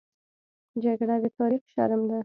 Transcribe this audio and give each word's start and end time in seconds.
جګړه 0.83 1.15
د 1.23 1.25
تاریخ 1.37 1.63
شرم 1.73 2.01
ده 2.09 2.19